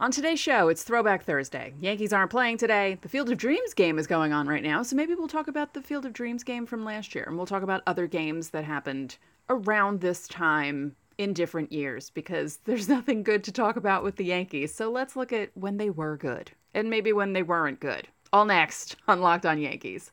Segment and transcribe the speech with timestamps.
[0.00, 1.74] On today's show, it's Throwback Thursday.
[1.78, 2.96] Yankees aren't playing today.
[3.02, 5.74] The Field of Dreams game is going on right now, so maybe we'll talk about
[5.74, 8.64] the Field of Dreams game from last year, and we'll talk about other games that
[8.64, 9.18] happened
[9.50, 14.24] around this time in different years because there's nothing good to talk about with the
[14.24, 14.74] Yankees.
[14.74, 18.08] So let's look at when they were good and maybe when they weren't good.
[18.32, 20.12] All next on Locked On Yankees.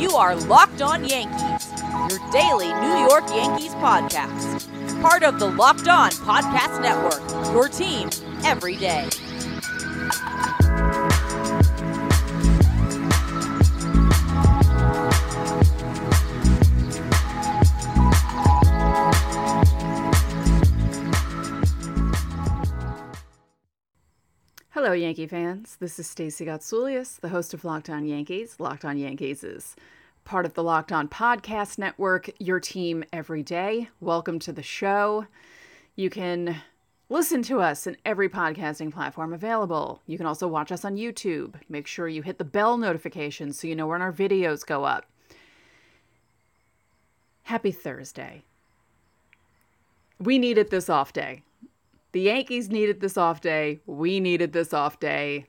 [0.00, 1.49] You are Locked On Yankees,
[1.90, 4.70] your daily New York Yankees podcast.
[5.02, 7.20] Part of the Locked On Podcast Network,
[7.52, 8.08] your team
[8.44, 9.08] every day.
[24.70, 25.76] Hello, Yankee fans.
[25.78, 28.56] This is Stacey Gotsulias, the host of Locked On Yankees.
[28.58, 29.44] Locked On Yankees
[30.24, 33.88] part of the Locked On Podcast Network, your team every day.
[34.00, 35.26] Welcome to the show.
[35.96, 36.62] You can
[37.08, 40.00] listen to us in every podcasting platform available.
[40.06, 41.54] You can also watch us on YouTube.
[41.68, 45.06] Make sure you hit the bell notification so you know when our videos go up.
[47.44, 48.42] Happy Thursday.
[50.20, 51.42] We needed this off day.
[52.12, 53.80] The Yankees needed this off day.
[53.86, 55.46] We needed this off day.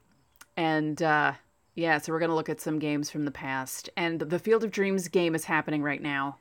[0.58, 1.34] And uh,
[1.76, 3.90] yeah, so we're going to look at some games from the past.
[3.96, 6.38] And the Field of Dreams game is happening right now.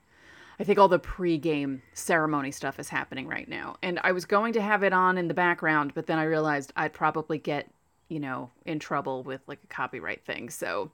[0.58, 3.76] I think all the pre-game ceremony stuff is happening right now.
[3.82, 6.72] And I was going to have it on in the background, but then I realized
[6.76, 7.70] I'd probably get,
[8.08, 10.50] you know, in trouble with like a copyright thing.
[10.50, 10.90] So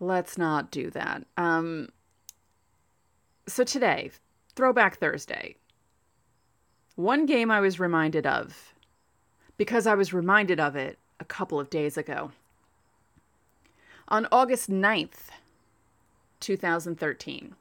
[0.00, 1.26] let's not do that.
[1.36, 1.90] Um,
[3.46, 4.10] so today,
[4.54, 5.56] Throwback Thursday.
[6.94, 8.74] One game I was reminded of,
[9.56, 12.30] because I was reminded of it a couple of days ago.
[14.08, 15.30] On August 9th,
[16.40, 17.54] 2013,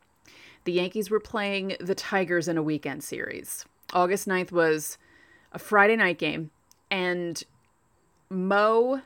[0.64, 3.66] the Yankees were playing the Tigers in a weekend series.
[3.94, 4.98] August 9th was
[5.52, 6.52] a Friday night game,
[6.90, 7.44] and
[8.30, 9.02] Mo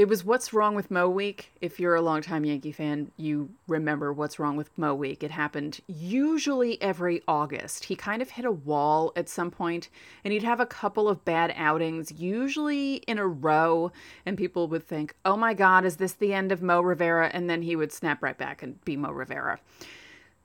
[0.00, 1.52] it was What's Wrong with Mo Week.
[1.60, 5.22] If you're a longtime Yankee fan, you remember What's Wrong with Mo Week.
[5.22, 7.84] It happened usually every August.
[7.84, 9.90] He kind of hit a wall at some point,
[10.24, 13.92] and he'd have a couple of bad outings, usually in a row,
[14.24, 17.30] and people would think, oh my God, is this the end of Mo Rivera?
[17.34, 19.60] And then he would snap right back and be Mo Rivera.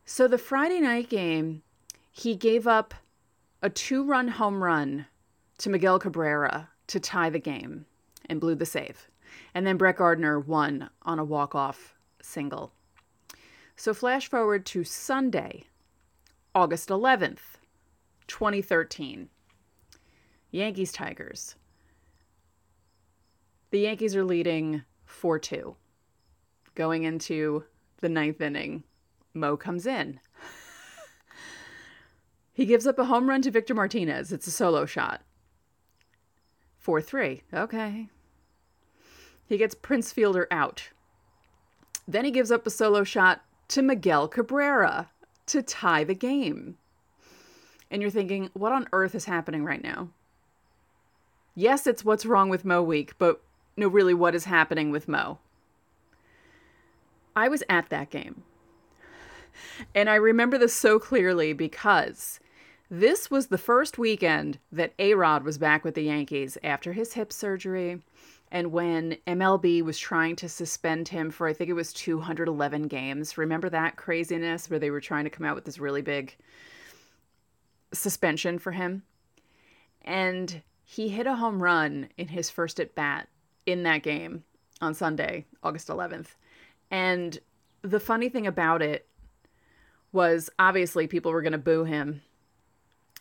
[0.04, 1.62] So the Friday night game,
[2.12, 2.94] he gave up
[3.62, 5.06] a two run home run
[5.60, 7.86] to Miguel Cabrera to tie the game
[8.30, 9.08] and blew the save.
[9.54, 12.74] And then Brett Gardner won on a walk-off single.
[13.76, 15.66] So flash forward to Sunday,
[16.54, 17.58] August 11th,
[18.28, 19.30] 2013.
[20.52, 21.56] Yankees Tigers.
[23.72, 25.76] The Yankees are leading 4 2.
[26.76, 27.66] Going into
[28.00, 28.84] the ninth inning,
[29.34, 30.20] Mo comes in.
[32.54, 34.32] he gives up a home run to Victor Martinez.
[34.32, 35.22] It's a solo shot.
[36.78, 37.42] 4 3.
[37.54, 38.10] Okay,
[39.48, 40.90] he gets Prince Fielder out.
[42.08, 45.10] Then he gives up a solo shot to Miguel Cabrera
[45.48, 46.78] to tie the game.
[47.90, 50.10] And you're thinking, what on earth is happening right now?
[51.56, 53.42] Yes, it's what's wrong with Mo Week, but
[53.78, 55.40] no, really, what is happening with Mo?
[57.36, 58.44] I was at that game.
[59.94, 62.40] And I remember this so clearly because
[62.90, 67.14] this was the first weekend that A Rod was back with the Yankees after his
[67.14, 68.02] hip surgery
[68.56, 73.38] and when MLB was trying to suspend him for, I think it was 211 games.
[73.38, 76.34] Remember that craziness where they were trying to come out with this really big
[77.94, 79.04] suspension for him?
[80.04, 83.28] And he hit a home run in his first at bat
[83.66, 84.46] in that game
[84.80, 86.28] on Sunday, August 11th.
[86.90, 87.38] And
[87.82, 89.06] the funny thing about it
[90.14, 92.22] was obviously people were going to boo him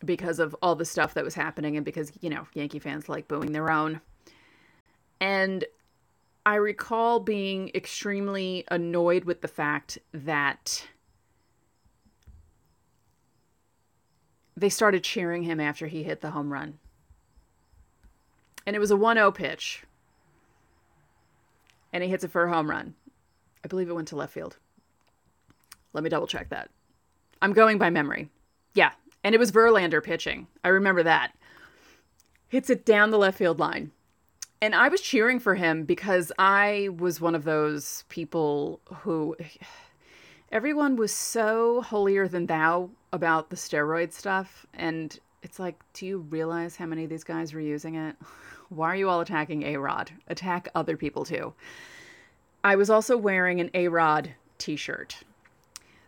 [0.05, 3.27] because of all the stuff that was happening and because, you know, Yankee fans like
[3.27, 4.01] booing their own.
[5.21, 5.65] And
[6.47, 10.87] I recall being extremely annoyed with the fact that
[14.57, 16.78] they started cheering him after he hit the home run.
[18.66, 19.84] And it was a 1 0 pitch.
[21.93, 22.95] And he hits it for a home run.
[23.65, 24.59] I believe it went to left field.
[25.93, 26.71] Let me double check that.
[27.41, 28.31] I'm going by memory.
[28.75, 28.93] Yeah.
[29.22, 30.47] And it was Verlander pitching.
[30.63, 31.33] I remember that.
[32.49, 33.93] Hits it down the left field line.
[34.60, 39.36] And I was cheering for him because I was one of those people who
[40.53, 44.65] everyone was so holier than thou about the steroid stuff.
[44.72, 48.16] And it's like, do you realize how many of these guys were using it?
[48.71, 50.10] Why are you all attacking A Rod?
[50.28, 51.53] Attack other people too.
[52.65, 55.22] I was also wearing an A Rod t shirt.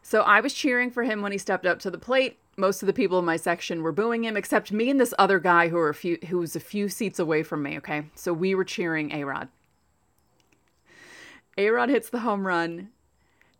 [0.02, 2.38] So I was cheering for him when he stepped up to the plate.
[2.56, 5.38] Most of the people in my section were booing him, except me and this other
[5.38, 7.76] guy who were a few who was a few seats away from me.
[7.78, 9.48] Okay, so we were cheering A Rod.
[11.58, 12.90] A Rod hits the home run,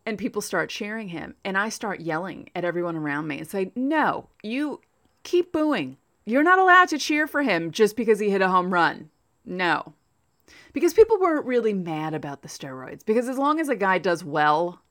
[0.05, 3.71] and people start cheering him, and I start yelling at everyone around me and say,
[3.75, 4.81] "No, you
[5.23, 5.97] keep booing.
[6.25, 9.11] You're not allowed to cheer for him just because he hit a home run.
[9.45, 9.93] No."
[10.73, 13.05] Because people weren't really mad about the steroids.
[13.05, 14.81] Because as long as a guy does well,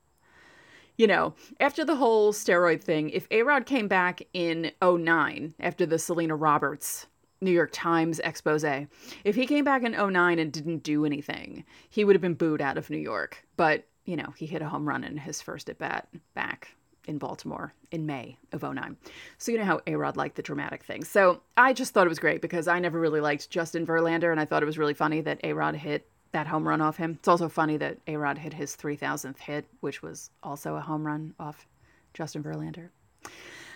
[0.96, 5.98] you know, after the whole steroid thing, if A-Rod came back in 09 after the
[5.98, 7.06] Selena Roberts
[7.40, 12.04] New York Times expose, if he came back in 09 and didn't do anything, he
[12.04, 13.46] would have been booed out of New York.
[13.56, 16.74] But, you know, he hit a home run in his first at bat back
[17.06, 18.96] in Baltimore in May of 09.
[19.38, 21.08] So you know how A-Rod liked the dramatic things.
[21.08, 24.40] So I just thought it was great because I never really liked Justin Verlander and
[24.40, 27.12] I thought it was really funny that A-Rod hit that home run off him.
[27.18, 31.34] It's also funny that A-Rod hit his 3000th hit, which was also a home run
[31.38, 31.66] off
[32.14, 32.88] Justin Verlander.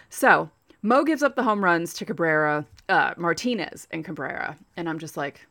[0.08, 0.50] So
[0.82, 4.56] Mo gives up the home runs to Cabrera, uh, Martinez and Cabrera.
[4.76, 5.46] And I'm just like,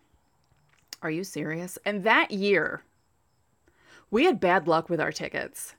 [1.01, 1.77] are you serious?
[1.85, 2.83] And that year,
[4.11, 5.75] we had bad luck with our tickets.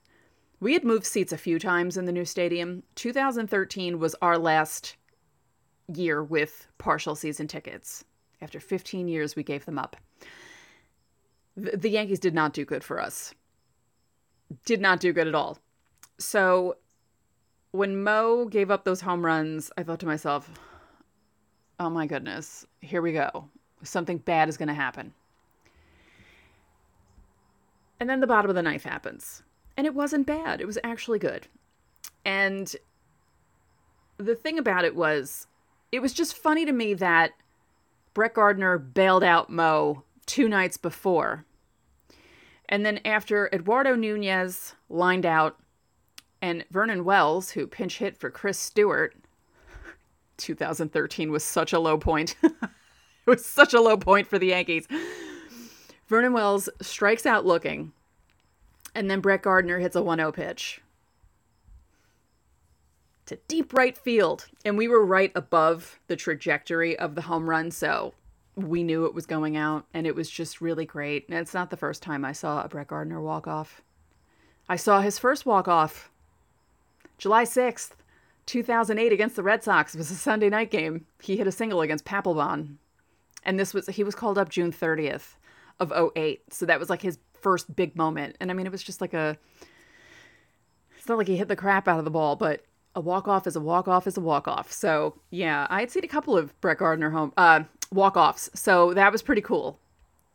[0.61, 2.83] We had moved seats a few times in the new stadium.
[2.95, 4.97] 2013 was our last
[5.95, 8.05] year with partial season tickets.
[8.41, 9.97] After 15 years, we gave them up.
[11.57, 13.35] The, Yankees did not do good for us.
[14.65, 15.59] Did not do good at all.
[16.19, 16.77] So
[17.73, 20.51] when Mo gave up those home runs, I thought to myself,
[21.79, 23.49] oh my goodness, here we go.
[23.83, 25.13] Something bad is going to happen.
[27.99, 29.43] And then the bottom of the knife happens
[29.77, 30.61] and it wasn't bad.
[30.61, 31.47] It was actually good.
[32.25, 32.75] And
[34.19, 35.47] the thing about it was,
[35.93, 37.33] it was just funny to me that
[38.13, 41.45] Brett Gardner bailed out Mo two nights before.
[42.69, 45.59] And then after Eduardo Nunez lined out
[46.41, 49.15] and Vernon Wells, who pinch hit for Chris Stewart,
[50.37, 52.37] 2013 was such a low point.
[52.43, 52.51] it
[53.27, 54.87] was such a low point for the Yankees.
[56.07, 57.93] Vernon Wells strikes out looking
[58.95, 60.81] and then Brett Gardner hits a 1 0 pitch
[63.27, 64.49] to deep right field.
[64.65, 67.71] And we were right above the trajectory of the home run.
[67.71, 68.15] So
[68.69, 69.87] we knew it was going out.
[69.95, 71.29] And it was just really great.
[71.29, 73.83] And it's not the first time I saw a Brett Gardner walk off.
[74.69, 76.11] I saw his first walk off
[77.19, 77.91] July 6th,
[78.47, 79.95] 2008 against the Red Sox.
[79.95, 81.07] It was a Sunday night game.
[81.21, 82.77] He hit a single against Papelbon.
[83.45, 85.37] And this was, he was called up June 30th
[85.81, 86.53] of 08.
[86.53, 88.37] So that was like his first big moment.
[88.41, 89.37] And I mean, it was just like a.
[90.97, 92.63] It's not like he hit the crap out of the ball, but
[92.95, 94.71] a walk off is a walk off is a walk off.
[94.71, 98.95] So yeah, I had seen a couple of Brett Gardner home uh, walk offs, so
[98.95, 99.79] that was pretty cool.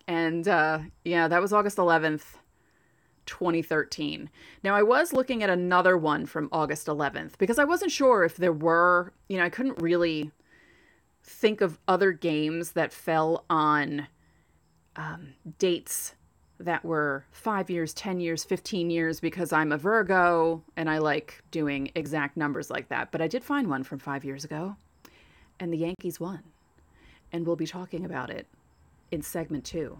[0.07, 2.35] And uh, yeah, that was August 11th,
[3.25, 4.29] 2013.
[4.63, 8.37] Now I was looking at another one from August 11th because I wasn't sure if
[8.37, 10.31] there were, you know, I couldn't really
[11.23, 14.07] think of other games that fell on
[14.95, 16.13] um, dates
[16.59, 21.43] that were five years, 10 years, 15 years because I'm a Virgo and I like
[21.51, 23.11] doing exact numbers like that.
[23.11, 24.75] But I did find one from five years ago,
[25.59, 26.43] and the Yankees won.
[27.31, 28.47] And we'll be talking about it
[29.11, 29.99] in segment two.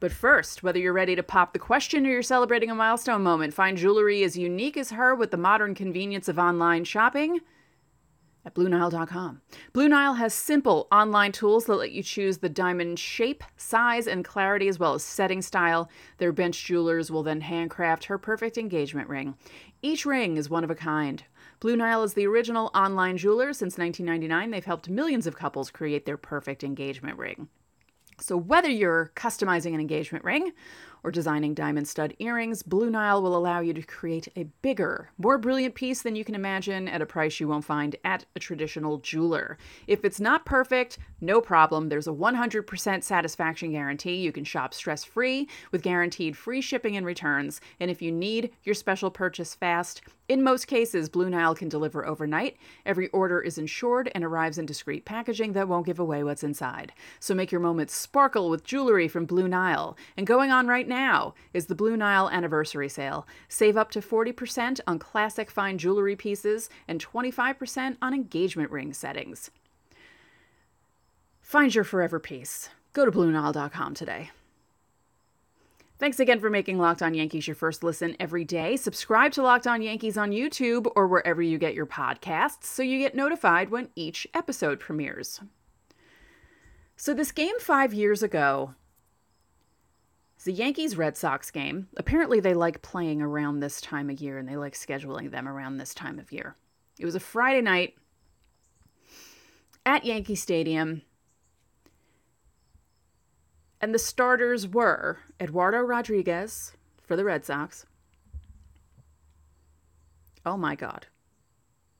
[0.00, 3.54] But first, whether you're ready to pop the question or you're celebrating a milestone moment,
[3.54, 7.40] find jewelry as unique as her with the modern convenience of online shopping
[8.44, 9.40] at BlueNile.com.
[9.72, 14.24] Blue Nile has simple online tools that let you choose the diamond shape, size, and
[14.24, 15.88] clarity, as well as setting style.
[16.18, 19.36] Their bench jewelers will then handcraft her perfect engagement ring.
[19.80, 21.24] Each ring is one of a kind.
[21.64, 23.54] Blue Nile is the original online jeweler.
[23.54, 27.48] Since 1999, they've helped millions of couples create their perfect engagement ring.
[28.20, 30.52] So, whether you're customizing an engagement ring
[31.04, 35.36] or designing diamond stud earrings, Blue Nile will allow you to create a bigger, more
[35.36, 38.98] brilliant piece than you can imagine at a price you won't find at a traditional
[38.98, 39.58] jeweler.
[39.86, 41.90] If it's not perfect, no problem.
[41.90, 44.16] There's a 100% satisfaction guarantee.
[44.16, 47.60] You can shop stress free with guaranteed free shipping and returns.
[47.78, 52.06] And if you need your special purchase fast, in most cases, Blue Nile can deliver
[52.06, 52.56] overnight.
[52.86, 56.92] Every order is insured and arrives in discreet packaging that won't give away what's inside.
[57.20, 59.98] So make your moments sparkle with jewelry from Blue Nile.
[60.16, 60.93] And going on right now
[61.52, 63.26] is the Blue Nile anniversary sale.
[63.48, 69.50] Save up to 40% on classic fine jewelry pieces and 25% on engagement ring settings.
[71.40, 72.70] Find your forever piece.
[72.92, 74.30] Go to BlueNile.com today.
[75.98, 78.76] Thanks again for making Locked On Yankees your first listen every day.
[78.76, 82.98] Subscribe to Locked On Yankees on YouTube or wherever you get your podcasts so you
[82.98, 85.40] get notified when each episode premieres.
[86.96, 88.74] So, this game five years ago
[90.46, 91.88] A Yankees Red Sox game.
[91.96, 95.78] Apparently, they like playing around this time of year and they like scheduling them around
[95.78, 96.56] this time of year.
[96.98, 97.94] It was a Friday night
[99.86, 101.02] at Yankee Stadium.
[103.80, 106.72] And the starters were Eduardo Rodriguez
[107.02, 107.86] for the Red Sox.
[110.46, 111.06] Oh my God.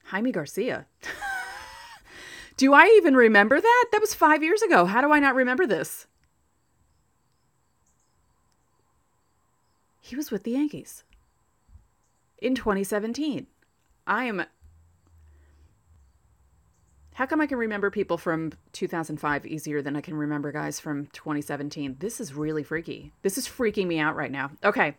[0.05, 0.87] Jaime Garcia.
[2.57, 3.87] do I even remember that?
[3.93, 4.85] That was five years ago.
[4.85, 6.07] How do I not remember this?
[10.05, 11.03] He was with the Yankees
[12.37, 13.47] in 2017.
[14.07, 14.45] I am
[17.15, 21.07] how come I can remember people from 2005 easier than I can remember guys from
[21.15, 21.97] 2017?
[22.01, 23.13] This is really freaky.
[23.23, 24.51] This is freaking me out right now.
[24.63, 24.95] Okay.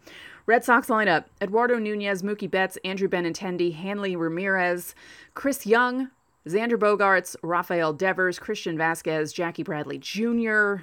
[0.47, 4.95] Red Sox lineup Eduardo Nunez, Mookie Betts, Andrew Benintendi, Hanley Ramirez,
[5.35, 6.09] Chris Young,
[6.47, 10.77] Xander Bogaerts, Rafael Devers, Christian Vazquez, Jackie Bradley Jr.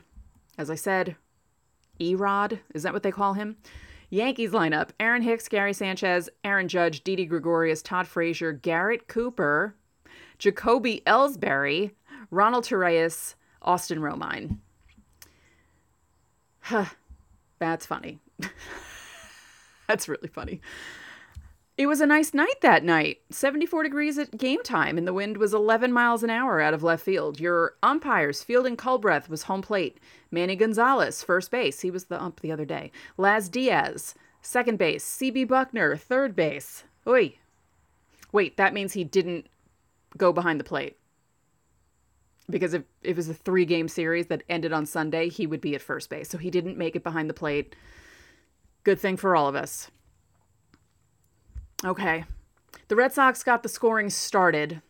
[0.56, 1.16] As I said,
[1.98, 3.56] E-Rod, is that what they call him?
[4.12, 9.74] Yankees lineup Aaron Hicks, Gary Sanchez, Aaron Judge, Didi Gregorius, Todd Frazier, Garrett Cooper,
[10.38, 11.92] Jacoby Ellsbury,
[12.30, 14.58] Ronald Torreyes, Austin Romine.
[16.60, 16.84] Huh.
[17.58, 18.18] That's funny.
[19.88, 20.60] That's really funny.
[21.82, 23.22] It was a nice night that night.
[23.30, 26.84] 74 degrees at game time, and the wind was 11 miles an hour out of
[26.84, 27.40] left field.
[27.40, 29.98] Your umpires, Fielding Culbreth was home plate.
[30.30, 31.80] Manny Gonzalez, first base.
[31.80, 32.92] He was the ump the other day.
[33.16, 35.04] Laz Diaz, second base.
[35.04, 36.84] CB Bucknor, third base.
[37.04, 37.34] Oi.
[38.30, 39.48] Wait, that means he didn't
[40.16, 40.96] go behind the plate.
[42.48, 45.60] Because if, if it was a three game series that ended on Sunday, he would
[45.60, 46.28] be at first base.
[46.28, 47.74] So he didn't make it behind the plate.
[48.84, 49.90] Good thing for all of us.
[51.84, 52.24] Okay.
[52.88, 54.82] The Red Sox got the scoring started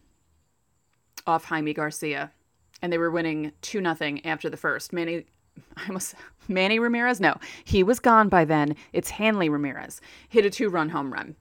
[1.26, 2.32] off Jaime Garcia,
[2.80, 4.92] and they were winning 2 0 after the first.
[4.92, 5.24] Manny,
[5.76, 6.14] I almost,
[6.48, 7.20] Manny Ramirez?
[7.20, 8.76] No, he was gone by then.
[8.92, 10.00] It's Hanley Ramirez.
[10.28, 11.36] Hit a two run home run.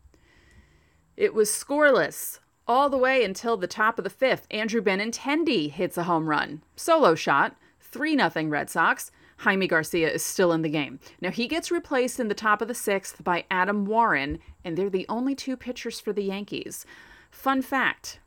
[1.18, 4.48] It was scoreless all the way until the top of the fifth.
[4.50, 6.64] Andrew Benintendi hits a home run.
[6.76, 7.56] Solo shot.
[7.80, 9.12] 3 0 Red Sox.
[9.42, 11.00] Jaime Garcia is still in the game.
[11.20, 14.90] Now, he gets replaced in the top of the sixth by Adam Warren, and they're
[14.90, 16.86] the only two pitchers for the Yankees.
[17.32, 18.20] Fun fact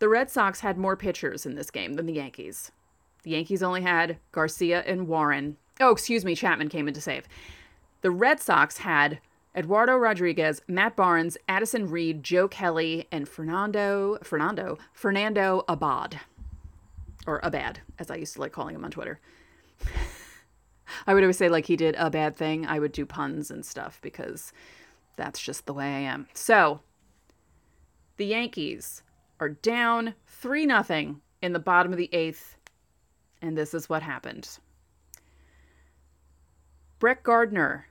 [0.00, 2.72] the Red Sox had more pitchers in this game than the Yankees.
[3.22, 5.56] The Yankees only had Garcia and Warren.
[5.80, 7.28] Oh, excuse me, Chapman came in to save.
[8.02, 9.20] The Red Sox had
[9.56, 16.20] Eduardo Rodriguez, Matt Barnes, Addison Reed, Joe Kelly, and Fernando Fernando Fernando Abad.
[17.24, 19.20] Or Abad, as I used to like calling him on Twitter.
[21.06, 22.66] I would always say like he did a bad thing.
[22.66, 24.52] I would do puns and stuff because
[25.16, 26.26] that's just the way I am.
[26.34, 26.80] So
[28.16, 29.02] the Yankees
[29.40, 32.56] are down 3 0 in the bottom of the eighth.
[33.42, 34.58] And this is what happened.
[36.98, 37.88] Brett Gardner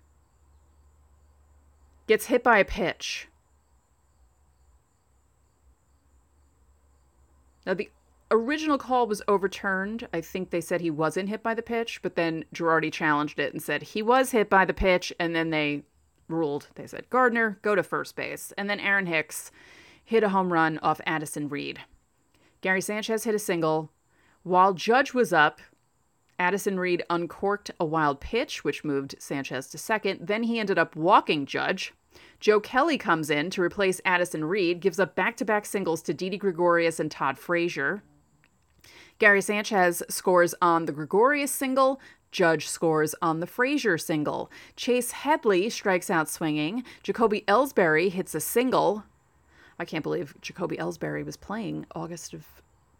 [2.08, 3.28] gets hit by a pitch.
[7.66, 7.90] Now, the
[8.34, 10.08] original call was overturned.
[10.14, 13.54] I think they said he wasn't hit by the pitch, but then Girardi challenged it
[13.54, 15.84] and said he was hit by the pitch, and then they
[16.28, 16.68] ruled.
[16.76, 18.52] They said, Gardner, go to first base.
[18.58, 19.52] And then Aaron Hicks
[20.04, 21.80] hit a home run off Addison Reed.
[22.62, 23.92] Gary Sanchez hit a single.
[24.44, 25.62] While Judge was up,
[26.40, 30.28] Addison Reed uncorked a wild pitch, which moved Sanchez to second.
[30.28, 31.94] Then he ended up walking Judge.
[32.40, 36.14] Joe Kelly comes in to replace Addison Reed, gives up back to back singles to
[36.14, 38.04] Didi Gregorius and Todd Frazier.
[39.20, 42.00] Gary Sanchez scores on the Gregorius single.
[42.32, 44.52] Judge scores on the Frazier single.
[44.76, 46.84] Chase Headley strikes out swinging.
[47.04, 49.04] Jacoby Ellsbury hits a single.
[49.78, 52.46] I can't believe Jacoby Ellsbury was playing August of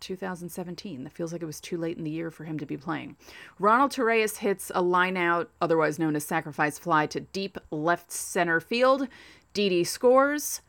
[0.02, 1.04] 2017.
[1.04, 3.16] That feels like it was too late in the year for him to be playing.
[3.58, 8.60] Ronald Torreyes hits a line out, otherwise known as sacrifice fly, to deep left center
[8.60, 9.08] field.
[9.54, 10.62] Didi scores.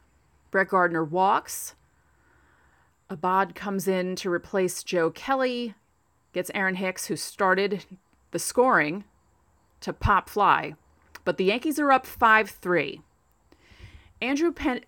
[0.51, 1.75] Brett Gardner walks.
[3.11, 5.75] Abad comes in to replace Joe Kelly,
[6.33, 7.85] gets Aaron Hicks, who started
[8.31, 9.05] the scoring,
[9.81, 10.75] to pop fly.
[11.25, 13.01] But the Yankees are up 5 3.
[14.21, 14.81] Andrew Penn.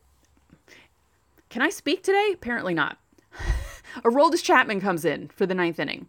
[1.48, 2.30] Can I speak today?
[2.34, 2.98] Apparently not.
[4.04, 6.06] Aroldis Chapman comes in for the ninth inning.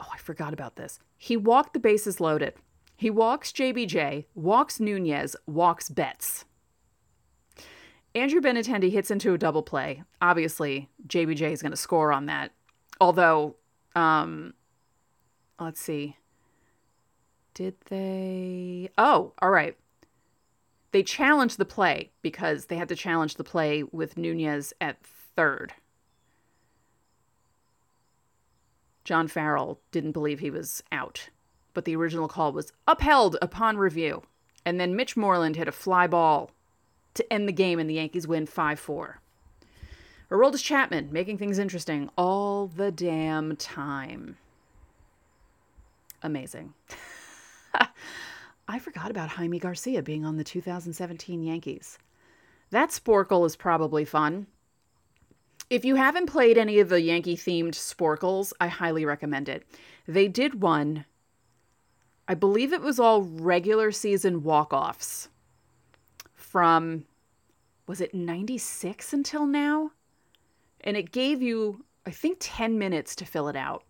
[0.00, 0.98] Oh, I forgot about this.
[1.16, 2.54] He walked the bases loaded.
[2.96, 6.44] He walks JBJ, walks Nunez, walks Betts.
[8.14, 10.02] Andrew Benintendi hits into a double play.
[10.22, 12.52] Obviously, JBJ is going to score on that.
[13.00, 13.56] Although,
[13.96, 14.54] um,
[15.58, 16.16] let's see.
[17.54, 18.90] Did they?
[18.96, 19.76] Oh, all right.
[20.92, 25.74] They challenged the play because they had to challenge the play with Nunez at third.
[29.02, 31.28] John Farrell didn't believe he was out.
[31.74, 34.22] but the original call was upheld upon review.
[34.64, 36.52] And then Mitch Moreland hit a fly ball
[37.14, 39.20] to end the game, and the Yankees win 5 4.
[40.30, 44.36] Aroldis Chapman making things interesting all the damn time.
[46.22, 46.72] Amazing.
[48.68, 51.98] I forgot about Jaime Garcia being on the 2017 Yankees.
[52.70, 54.46] That Sporcle is probably fun.
[55.68, 59.64] If you haven't played any of the Yankee themed Sporcles, I highly recommend it.
[60.06, 61.04] They did one,
[62.26, 65.28] I believe it was all regular season walk offs
[66.54, 67.04] from,
[67.88, 69.90] was it 96 until now?
[70.82, 73.82] And it gave you, I think, 10 minutes to fill it out.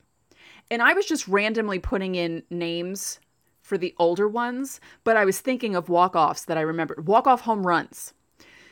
[0.70, 3.20] And I was just randomly putting in names
[3.60, 7.26] for the older ones, but I was thinking of walk offs that I remembered, walk
[7.26, 8.14] off home runs.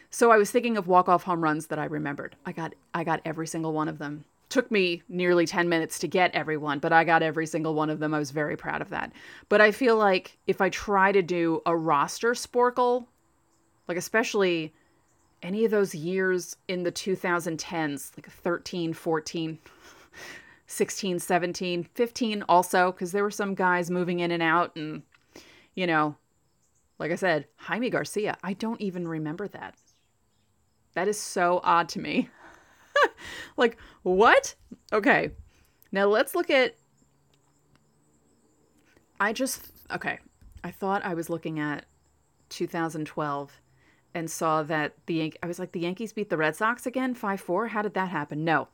[0.09, 2.35] So I was thinking of walk off home runs that I remembered.
[2.47, 4.25] I got I got every single one of them.
[4.49, 7.99] Took me nearly 10 minutes to get everyone, but I got every single one of
[7.99, 8.15] them.
[8.15, 9.13] I was very proud of that.
[9.51, 13.07] But I feel like if I try to do a roster Sporcle,
[13.89, 14.73] like especially
[15.43, 19.59] any of those years in the 2010s, like 13, 14,
[20.67, 24.75] 16, 17, 15 also, because there were some guys moving in and out.
[24.77, 25.03] And,
[25.75, 26.17] you know,
[26.99, 29.75] like I said, Jaime Garcia, I don't even remember that.
[30.95, 32.29] That is so odd to me.
[33.57, 34.55] like, what?
[34.93, 35.31] Okay.
[35.91, 36.77] Now let's look at.
[39.19, 39.73] I just.
[39.91, 40.19] Okay.
[40.65, 41.87] I thought I was looking at
[42.51, 43.61] 2012
[44.15, 47.15] and saw that the Yan- I was like the Yankees beat the Red Sox again?
[47.15, 48.45] 5-4 how did that happen?
[48.45, 48.69] No.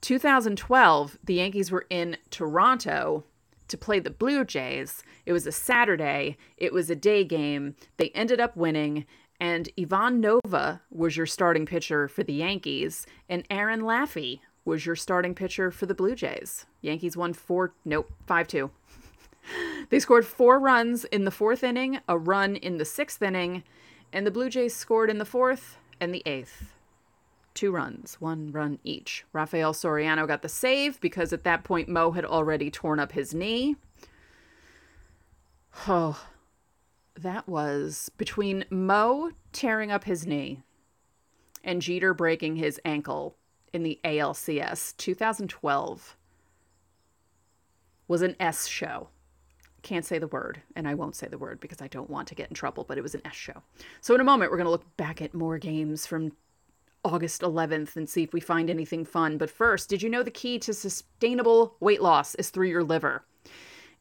[0.00, 3.24] 2012 the Yankees were in Toronto
[3.68, 5.02] to play the Blue Jays.
[5.24, 6.36] It was a Saturday.
[6.56, 7.74] It was a day game.
[7.96, 9.06] They ended up winning
[9.40, 14.96] and Ivan Nova was your starting pitcher for the Yankees, and Aaron Laffey was your
[14.96, 16.66] starting pitcher for the Blue Jays.
[16.80, 18.70] Yankees won four, nope, 5 2.
[19.90, 23.62] they scored four runs in the fourth inning, a run in the sixth inning,
[24.16, 26.72] and the Blue Jays scored in the fourth and the eighth.
[27.52, 29.26] Two runs, one run each.
[29.30, 33.34] Rafael Soriano got the save because at that point Mo had already torn up his
[33.34, 33.76] knee.
[35.86, 36.18] Oh,
[37.14, 40.62] that was between Mo tearing up his knee
[41.62, 43.36] and Jeter breaking his ankle
[43.74, 46.16] in the ALCS 2012
[48.08, 49.10] was an S show.
[49.86, 52.34] Can't say the word, and I won't say the word because I don't want to
[52.34, 53.62] get in trouble, but it was an S show.
[54.00, 56.32] So, in a moment, we're going to look back at more games from
[57.04, 59.38] August 11th and see if we find anything fun.
[59.38, 63.24] But first, did you know the key to sustainable weight loss is through your liver?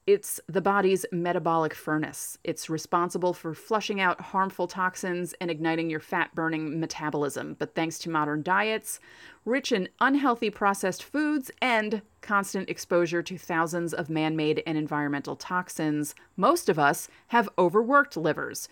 [0.08, 2.40] It's the body's metabolic furnace.
[2.44, 7.58] It's responsible for flushing out harmful toxins and igniting your fat burning metabolism.
[7.60, 9.00] But thanks to modern diets,
[9.46, 15.36] rich in unhealthy processed foods, and constant exposure to thousands of man made and environmental
[15.36, 18.68] toxins, most of us have overworked livers.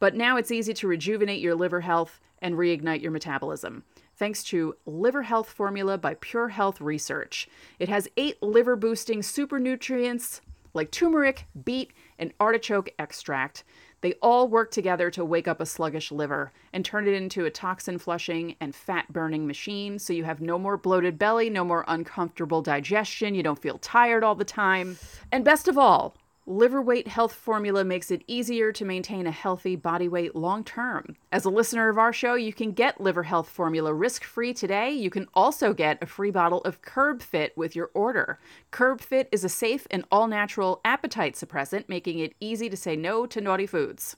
[0.00, 3.84] But now it's easy to rejuvenate your liver health and reignite your metabolism
[4.16, 7.48] thanks to Liver Health Formula by Pure Health Research.
[7.78, 10.40] It has eight liver boosting super nutrients
[10.72, 13.64] like turmeric, beet, and artichoke extract.
[14.04, 17.50] They all work together to wake up a sluggish liver and turn it into a
[17.50, 21.86] toxin flushing and fat burning machine so you have no more bloated belly, no more
[21.88, 24.98] uncomfortable digestion, you don't feel tired all the time.
[25.32, 29.76] And best of all, Liver Weight Health Formula makes it easier to maintain a healthy
[29.76, 31.16] body weight long term.
[31.32, 34.90] As a listener of our show, you can get Liver Health Formula risk free today.
[34.90, 38.38] You can also get a free bottle of Curb Fit with your order.
[38.72, 42.94] Curb Fit is a safe and all natural appetite suppressant, making it easy to say
[42.94, 44.16] no to naughty foods.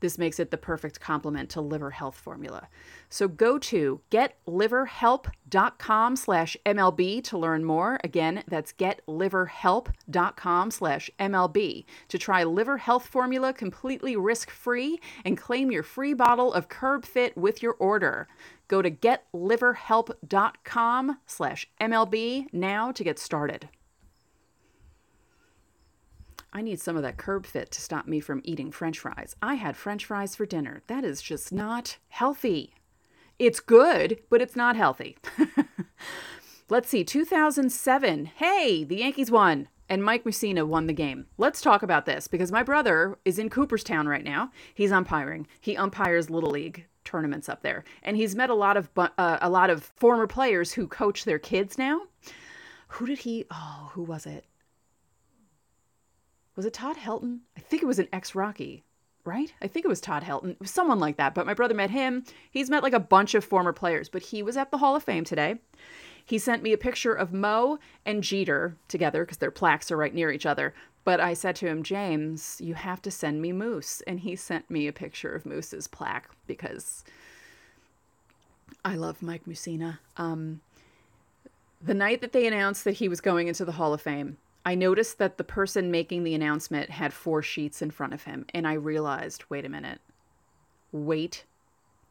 [0.00, 2.68] This makes it the perfect complement to liver health formula.
[3.08, 8.00] So go to getliverhelp.com slash MLB to learn more.
[8.02, 15.82] Again, that's getliverhelp.com slash MLB to try liver health formula completely risk-free and claim your
[15.82, 18.28] free bottle of Curb Fit with your order.
[18.68, 23.68] Go to getliverhelp.com slash MLB now to get started.
[26.52, 29.36] I need some of that curb fit to stop me from eating french fries.
[29.40, 30.82] I had french fries for dinner.
[30.88, 32.74] That is just not healthy.
[33.38, 35.16] It's good, but it's not healthy.
[36.68, 38.26] Let's see, 2007.
[38.26, 41.26] Hey, the Yankees won and Mike Mussina won the game.
[41.36, 44.52] Let's talk about this because my brother is in Cooperstown right now.
[44.72, 45.48] He's umpiring.
[45.60, 49.50] He umpires Little League tournaments up there, and he's met a lot of uh, a
[49.50, 52.02] lot of former players who coach their kids now.
[52.88, 53.46] Who did he?
[53.50, 54.44] Oh, who was it?
[56.60, 57.38] Was it Todd Helton?
[57.56, 58.84] I think it was an ex Rocky,
[59.24, 59.50] right?
[59.62, 60.50] I think it was Todd Helton.
[60.50, 61.34] It was someone like that.
[61.34, 62.22] But my brother met him.
[62.50, 65.02] He's met like a bunch of former players, but he was at the Hall of
[65.02, 65.58] Fame today.
[66.22, 70.14] He sent me a picture of Mo and Jeter together because their plaques are right
[70.14, 70.74] near each other.
[71.02, 74.02] But I said to him, James, you have to send me Moose.
[74.06, 77.04] And he sent me a picture of Moose's plaque because
[78.84, 80.00] I love Mike Mussina.
[80.18, 80.60] Um,
[81.80, 84.74] the night that they announced that he was going into the Hall of Fame, I
[84.74, 88.46] noticed that the person making the announcement had four sheets in front of him.
[88.52, 90.00] And I realized wait a minute.
[90.92, 91.44] Wait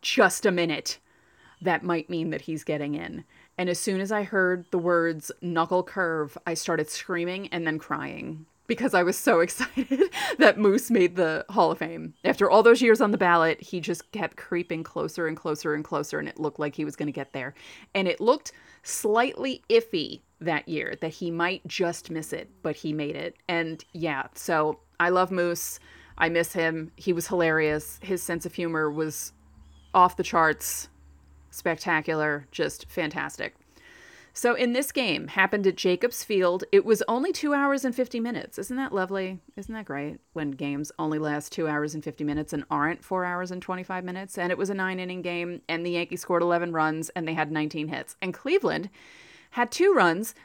[0.01, 0.99] just a minute.
[1.61, 3.25] That might mean that he's getting in.
[3.57, 7.77] And as soon as I heard the words knuckle curve, I started screaming and then
[7.77, 10.01] crying because I was so excited
[10.37, 12.13] that Moose made the Hall of Fame.
[12.23, 15.83] After all those years on the ballot, he just kept creeping closer and closer and
[15.83, 17.53] closer, and it looked like he was going to get there.
[17.93, 18.53] And it looked
[18.83, 23.35] slightly iffy that year that he might just miss it, but he made it.
[23.49, 25.79] And yeah, so I love Moose.
[26.17, 26.91] I miss him.
[26.95, 27.99] He was hilarious.
[28.01, 29.33] His sense of humor was
[29.93, 30.89] off the charts,
[31.49, 33.55] spectacular, just fantastic.
[34.33, 36.63] So in this game, happened at Jacobs Field.
[36.71, 38.57] It was only two hours and 50 minutes.
[38.57, 39.39] Isn't that lovely?
[39.55, 43.25] Isn't that great when games only last two hours and 50 minutes and aren't four
[43.25, 44.37] hours and 25 minutes?
[44.37, 47.33] And it was a nine inning game, and the Yankees scored 11 runs and they
[47.33, 48.15] had 19 hits.
[48.21, 48.89] And Cleveland
[49.51, 50.35] had two runs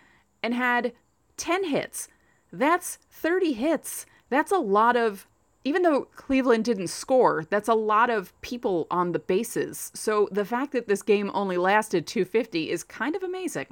[0.43, 0.93] and had
[1.37, 2.09] 10 hits.
[2.53, 4.07] That's 30 hits.
[4.31, 5.27] That's a lot of
[5.65, 9.91] even though Cleveland didn't score, that's a lot of people on the bases.
[9.95, 13.67] So the fact that this game only lasted 250 is kind of amazing.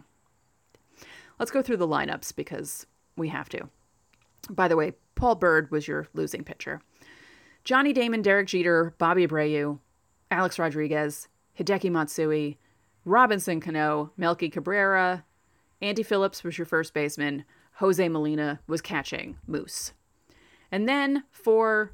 [1.38, 3.68] Let's go through the lineups because we have to.
[4.48, 6.80] By the way, Paul Byrd was your losing pitcher.
[7.64, 9.78] Johnny Damon, Derek Jeter, Bobby Abreu,
[10.30, 11.28] Alex Rodriguez,
[11.58, 12.58] Hideki Matsui,
[13.04, 15.24] Robinson Cano, Melky Cabrera,
[15.80, 17.44] Andy Phillips was your first baseman.
[17.74, 19.92] Jose Molina was catching Moose.
[20.72, 21.92] And then for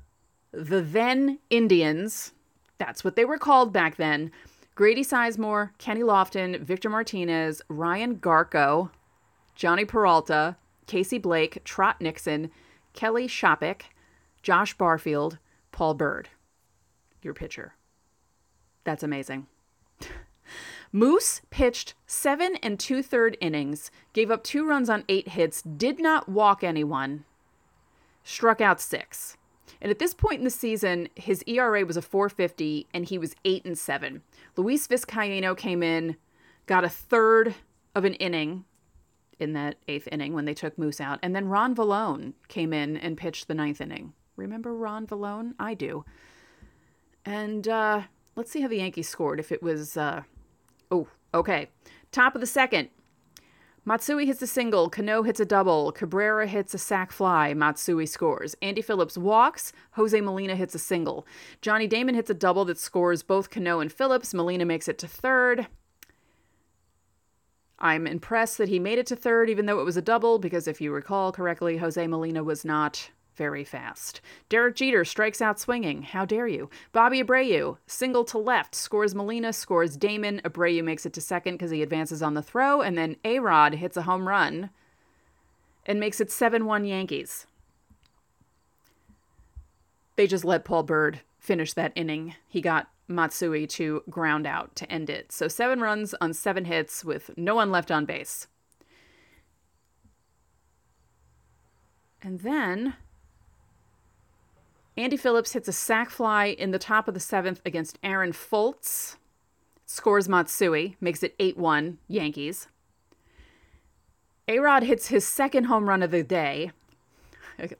[0.52, 2.32] the then Indians,
[2.78, 4.30] that's what they were called back then
[4.76, 8.90] Grady Sizemore, Kenny Lofton, Victor Martinez, Ryan Garko,
[9.58, 12.52] Jhonny Peralta, Casey Blake, Trot Nixon,
[12.92, 13.82] Kelly Shoppach,
[14.40, 15.38] Josh Barfield,
[15.72, 16.28] Paul Byrd.
[17.22, 17.74] Your pitcher.
[18.84, 19.48] That's amazing.
[20.92, 26.00] Moose pitched seven and two third innings, gave up two runs on eight hits, did
[26.00, 27.24] not walk anyone,
[28.28, 29.36] struck out six.
[29.80, 33.34] And at this point in the season, his ERA was a 450 and he was
[33.44, 34.22] 8 and 7.
[34.56, 36.16] Luis Vizcaino came in,
[36.66, 37.54] got a third
[37.94, 38.64] of an inning
[39.38, 41.20] in that eighth inning when they took Moose out.
[41.22, 44.12] And then Ron Villone came in and pitched the ninth inning.
[44.36, 45.54] Remember Ron Villone?
[45.58, 46.04] I do.
[47.24, 48.02] And uh,
[48.36, 49.40] let's see how the Yankees scored.
[49.40, 50.22] If it was, uh,
[50.90, 51.70] oh, okay.
[52.10, 52.88] Top of the second,
[53.88, 58.54] Matsui hits a single, Cano hits a double, Cabrera hits a sac fly, Matsui scores.
[58.60, 61.26] Andy Phillips walks, Jose Molina hits a single.
[61.62, 64.34] Johnny Damon hits a double that scores both Cano and Phillips.
[64.34, 65.68] Molina makes it to third.
[67.78, 70.68] I'm impressed that he made it to third, even though it was a double, because
[70.68, 74.20] if you recall correctly, Jose Molina was not very fast.
[74.50, 76.02] Derek Jeter strikes out swinging.
[76.02, 76.68] How dare you?
[76.92, 80.42] Bobby Abreu, single to left, scores Molina, scores Damon.
[80.44, 83.76] Abreu makes it to second because he advances on the throw, and then A Rod
[83.76, 84.68] hits a home run
[85.86, 87.46] and makes it 7 1 Yankees.
[90.16, 92.34] They just let Paul Byrd finish that inning.
[92.48, 95.32] He got Matsui to ground out to end it.
[95.32, 98.48] So seven runs on seven hits with no one left on base.
[102.20, 102.94] And then
[104.98, 109.16] Andy Phillips hits a sac fly in the top of the seventh against Aaron Fultz.
[109.86, 112.66] Scores Matsui, makes it 8 1 Yankees.
[114.48, 116.72] A Rod hits his second home run of the day.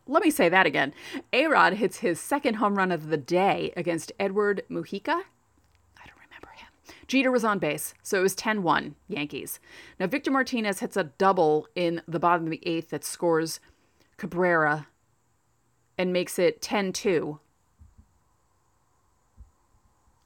[0.07, 0.95] Let me say that again.
[1.33, 5.09] A Rod hits his second home run of the day against Edward Mujica.
[5.11, 6.69] I don't remember him.
[7.09, 9.59] Jeter was on base, so it was 10 1 Yankees.
[9.99, 13.59] Now, Victor Martinez hits a double in the bottom of the eighth that scores
[14.19, 14.87] Cabrera
[15.99, 17.41] and makes it 10 2.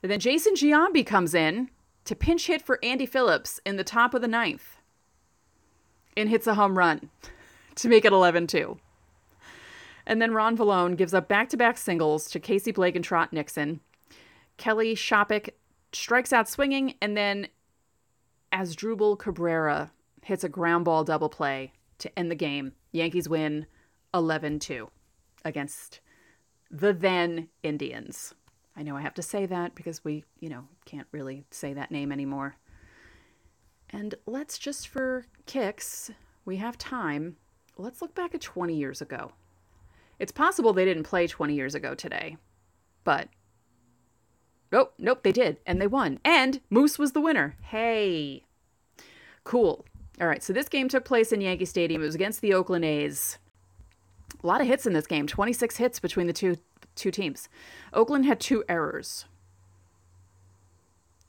[0.03, 1.71] And then Jason Giambi comes in
[2.05, 4.77] to pinch hit for Andy Phillips in the top of the ninth
[6.17, 7.09] and hits a home run
[7.77, 8.79] to make it 11 2.
[10.05, 13.33] And then Ron Villone gives up back to back singles to Casey Blake and Trot
[13.33, 13.81] Nixon.
[14.57, 15.51] Kelly Shoppach
[15.93, 17.47] strikes out swinging, and then
[18.53, 22.73] Asdrubal Cabrera hits a ground ball double play to end the game.
[22.91, 23.67] Yankees win
[24.13, 24.91] 11 2
[25.45, 26.01] against
[26.71, 28.35] the then Indians.
[28.77, 31.91] I know I have to say that because we, you know, can't really say that
[31.91, 32.57] name anymore.
[33.91, 36.11] And let's just for kicks,
[36.45, 37.37] we have time.
[37.77, 39.33] Let's look back at 20 years ago.
[40.19, 42.37] It's possible they didn't play 20 years ago today,
[43.05, 43.29] but
[44.73, 46.21] oh, nope, they did, and they won.
[46.25, 47.57] And Moose was the winner.
[47.61, 48.45] Hey,
[49.45, 49.85] cool.
[50.21, 52.03] All right, so this game took place in Yankee Stadium.
[52.03, 53.39] It was against the Oakland A's.
[54.43, 56.57] A lot of hits in this game, 26 hits between the two
[56.95, 57.49] two teams.
[57.93, 59.25] Oakland had two errors.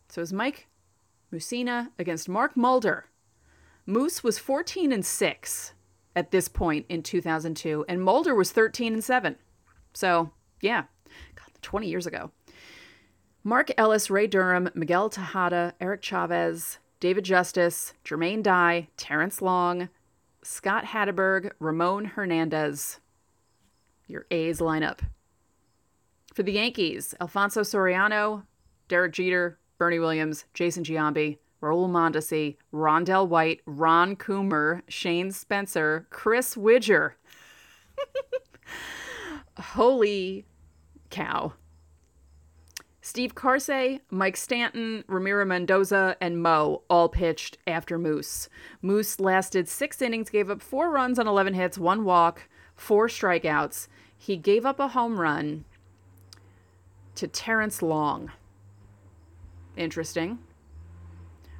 [0.09, 0.67] So it was Mike
[1.33, 3.05] Mussina against Mark Mulder.
[3.85, 5.73] Moose was 14 and 6
[6.15, 9.35] at this point in 2002 and Mulder was 13 and 7.
[9.93, 10.83] So, yeah.
[11.35, 12.31] God, 20 years ago.
[13.43, 19.89] Mark Ellis, Ray Durham, Miguel Tejada, Eric Chavez, David Justice, Jermaine Dye, Terrence Long,
[20.43, 22.99] Scott Hatteberg, Ramon Hernandez.
[24.07, 24.99] Your A's lineup.
[26.33, 28.43] For the Yankees, Alfonso Soriano,
[28.87, 36.57] Derek Jeter, Bernie Williams, Jason Giambi, Raul Mondesi, Rondell White, Ron Coomer, Shane Spencer, Chris
[36.57, 37.15] Widger.
[39.57, 40.45] Holy
[41.09, 41.53] cow.
[43.05, 48.47] Steve Karsay, Mike Stanton, Ramiro Mendoza, and Mo all pitched after Moose.
[48.81, 53.89] Moose lasted six innings, gave up four runs on 11 hits, one walk, four strikeouts.
[54.17, 55.65] He gave up a home run
[57.15, 58.31] to Terrence Long.
[59.75, 60.39] Interesting.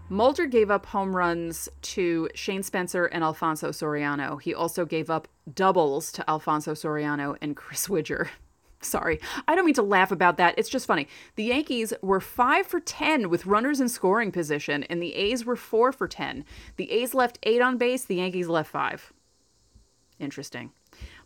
[0.08, 4.42] Mulder gave up home runs to Shane Spencer and Alfonso Soriano.
[4.42, 8.32] He also gave up doubles to Alfonso Soriano and Chris Widger.
[8.84, 10.56] Sorry, I don't mean to laugh about that.
[10.58, 11.08] It's just funny.
[11.36, 15.56] The Yankees were 5 for 10 with runners in scoring position, and the A's were
[15.56, 16.46] 4 for 10.
[16.76, 19.14] The A's left 8 on base, the Yankees left 5.
[20.20, 20.72] Interesting.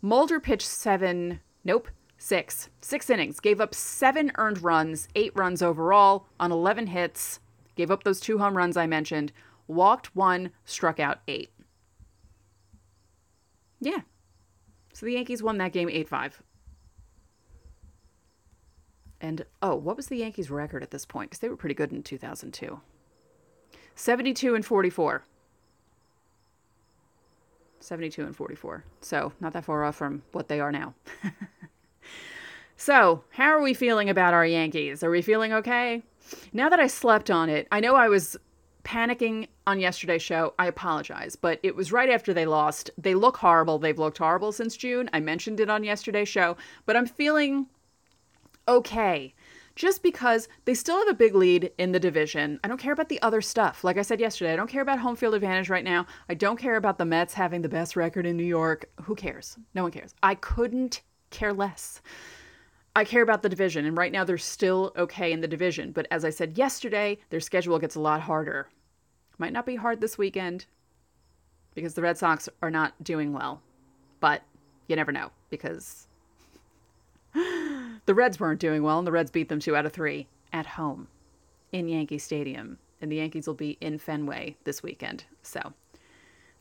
[0.02, 2.70] Mulder pitched 7, nope, 6.
[2.82, 7.40] 6 innings, gave up 7 earned runs, 8 runs overall on 11 hits,
[7.76, 9.32] gave up those 2 home runs I mentioned,
[9.68, 11.52] walked 1, struck out 8.
[13.80, 14.02] Yeah.
[14.94, 16.42] So the Yankees won that game 8 5.
[19.20, 21.30] And oh, what was the Yankees' record at this point?
[21.30, 22.80] Because they were pretty good in 2002.
[23.96, 25.24] 72 and 44.
[27.80, 28.84] 72 and 44.
[29.02, 30.94] So, not that far off from what they are now.
[32.78, 35.04] so, how are we feeling about our Yankees?
[35.04, 36.04] Are we feeling okay?
[36.54, 38.38] Now that I slept on it, I know I was
[38.84, 40.54] panicking on yesterday's show.
[40.58, 42.90] I apologize, but it was right after they lost.
[42.98, 43.80] They look horrible.
[43.80, 45.10] They've looked horrible since June.
[45.12, 47.68] I mentioned it on yesterday's show, but I'm feeling
[48.68, 49.34] okay
[49.78, 52.60] just because they still have a big lead in the division.
[52.64, 53.84] I don't care about the other stuff.
[53.84, 56.08] Like I said yesterday, I don't care about home field advantage right now.
[56.28, 58.90] I don't care about the Mets having the best record in New York.
[59.04, 59.56] Who cares?
[59.76, 60.16] No one cares.
[60.24, 62.02] I couldn't care less.
[62.96, 65.92] I care about the division, and right now they're still okay in the division.
[65.92, 68.70] But as I said yesterday, their schedule gets a lot harder.
[69.38, 70.66] Might not be hard this weekend
[71.76, 73.62] because the Red Sox are not doing well,
[74.20, 74.42] but
[74.88, 76.08] you never know because
[78.08, 80.66] the Reds weren't doing well, and the Reds beat them two out of three at
[80.66, 81.08] home
[81.72, 82.80] in Yankee Stadium.
[83.02, 85.26] And the Yankees will be in Fenway this weekend.
[85.44, 85.74] So,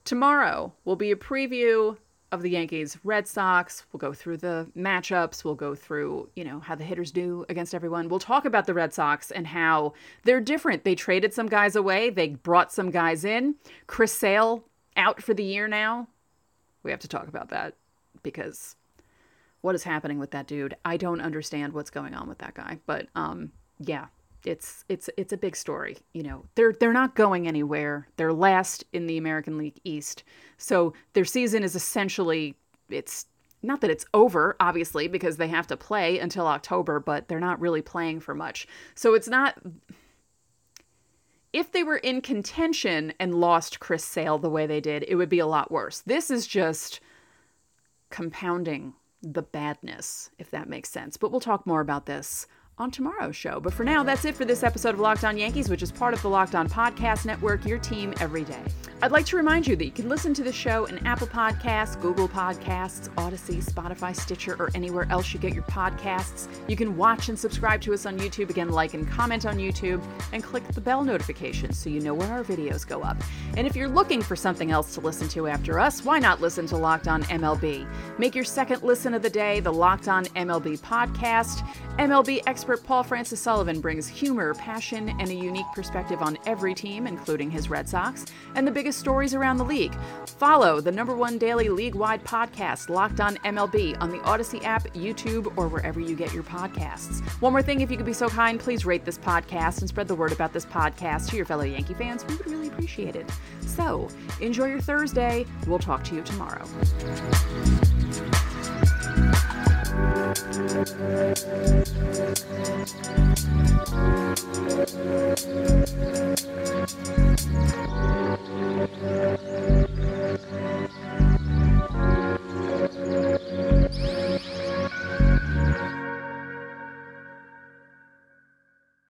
[0.05, 1.97] tomorrow will be a preview
[2.33, 3.87] of the Yankees Red Sox.
[3.93, 5.45] We'll go through the matchups.
[5.45, 8.09] We'll go through, you know, how the hitters do against everyone.
[8.09, 10.85] We'll talk about the Red Sox and how they're different.
[10.85, 13.55] They traded some guys away, they brought some guys in.
[13.87, 14.65] Chris Sale
[14.97, 16.09] out for the year now.
[16.83, 17.75] We have to talk about that
[18.23, 18.77] because
[19.67, 20.77] what is happening with that dude?
[20.85, 22.79] I don't understand what's going on with that guy.
[22.87, 23.51] But um
[23.81, 24.07] yeah,
[24.45, 25.99] it's it's it's a big story.
[26.13, 28.07] You know, they're they're not going anywhere.
[28.17, 30.23] They're last in the American League East.
[30.57, 32.55] So their season is essentially
[32.89, 33.27] it's
[33.61, 37.61] not that it's over, obviously, because they have to play until October, but they're not
[37.61, 38.69] really playing for much.
[38.95, 39.59] So it's not
[41.53, 45.29] if they were in contention and lost Chris Sale the way they did, it would
[45.29, 46.03] be a lot worse.
[46.07, 47.01] This is just
[48.11, 51.17] compounding the badness, if that makes sense.
[51.17, 52.47] But we'll talk more about this
[52.79, 53.59] on tomorrow's show.
[53.59, 56.13] But for now, that's it for this episode of Locked On Yankees, which is part
[56.13, 58.63] of the Locked On Podcast Network, your team every day.
[59.03, 62.01] I'd like to remind you that you can listen to the show in Apple Podcasts,
[62.01, 66.49] Google Podcasts, Audacy, Spotify, Stitcher, or anywhere else you get your podcasts.
[66.67, 68.49] You can watch and subscribe to us on YouTube.
[68.49, 72.31] Again, like and comment on YouTube, and click the bell notification so you know when
[72.31, 73.19] our videos go up.
[73.57, 76.67] And if you're looking for something else to listen to after us, why not listen
[76.69, 77.87] to Locked On MLB?
[78.19, 81.67] Make your second listen of the day the Locked On MLB podcast.
[81.99, 87.07] MLB expert Paul Francis Sullivan brings humor, passion, and a unique perspective on every team,
[87.07, 88.27] including his Red Sox,
[88.57, 89.97] and the biggest stories around the league.
[90.27, 94.83] Follow the number one daily league wide podcast, Locked On MLB, on the Audacy app,
[94.95, 97.21] YouTube, or wherever you get your podcasts.
[97.41, 100.09] One more thing, if you could be so kind, please rate this podcast and spread
[100.09, 102.27] the word about this podcast to your fellow Yankee fans.
[102.27, 103.31] We would really appreciate it.
[103.61, 104.09] So,
[104.41, 105.47] enjoy your Thursday.
[105.69, 106.67] We'll talk to you tomorrow.
[110.57, 110.89] Thank
[119.01, 119.36] you.